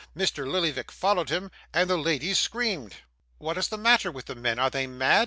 [0.17, 0.51] Mr.
[0.51, 2.95] Lillyvick followed him, and the ladies screamed.
[3.37, 4.57] 'What is the matter with the men!
[4.57, 5.19] Are they mad?